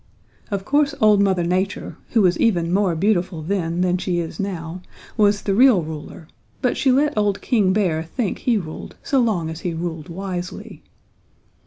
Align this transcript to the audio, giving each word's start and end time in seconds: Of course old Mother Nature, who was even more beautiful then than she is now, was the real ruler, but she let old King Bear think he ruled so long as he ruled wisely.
Of 0.49 0.65
course 0.65 0.95
old 0.99 1.21
Mother 1.21 1.43
Nature, 1.43 1.95
who 2.13 2.23
was 2.23 2.35
even 2.39 2.73
more 2.73 2.95
beautiful 2.95 3.43
then 3.43 3.81
than 3.81 3.99
she 3.99 4.17
is 4.17 4.39
now, 4.39 4.81
was 5.15 5.43
the 5.43 5.53
real 5.53 5.83
ruler, 5.83 6.27
but 6.59 6.75
she 6.75 6.91
let 6.91 7.15
old 7.15 7.39
King 7.39 7.71
Bear 7.71 8.01
think 8.01 8.39
he 8.39 8.57
ruled 8.57 8.95
so 9.03 9.19
long 9.19 9.47
as 9.47 9.59
he 9.59 9.75
ruled 9.75 10.09
wisely. 10.09 10.81